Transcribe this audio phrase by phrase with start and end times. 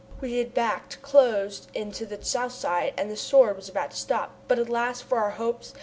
[0.19, 3.97] We had backed close in to the south side and the Sword was about to
[3.97, 5.75] stop, but alas, for our hopes!